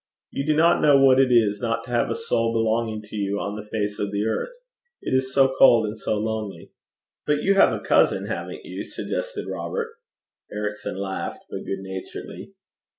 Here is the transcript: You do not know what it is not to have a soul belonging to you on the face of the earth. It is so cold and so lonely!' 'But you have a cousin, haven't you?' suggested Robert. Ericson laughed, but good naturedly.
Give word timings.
You 0.31 0.47
do 0.47 0.55
not 0.55 0.81
know 0.81 0.97
what 0.97 1.19
it 1.19 1.31
is 1.31 1.61
not 1.61 1.83
to 1.83 1.91
have 1.91 2.09
a 2.09 2.15
soul 2.15 2.53
belonging 2.53 3.03
to 3.03 3.15
you 3.15 3.39
on 3.39 3.55
the 3.55 3.61
face 3.69 3.99
of 3.99 4.11
the 4.11 4.25
earth. 4.25 4.49
It 4.99 5.13
is 5.13 5.31
so 5.31 5.53
cold 5.59 5.85
and 5.85 5.95
so 5.95 6.17
lonely!' 6.17 6.71
'But 7.27 7.43
you 7.43 7.53
have 7.53 7.71
a 7.71 7.81
cousin, 7.85 8.25
haven't 8.25 8.65
you?' 8.65 8.83
suggested 8.83 9.45
Robert. 9.47 9.91
Ericson 10.51 10.97
laughed, 10.97 11.43
but 11.51 11.65
good 11.67 11.81
naturedly. 11.81 12.53